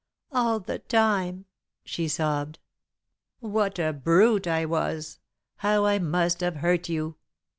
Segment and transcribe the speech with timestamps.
[0.31, 1.45] "All the time,"
[1.85, 2.57] she sobbed.
[3.39, 5.19] "What a brute I was!
[5.57, 7.17] How I must have hurt you!"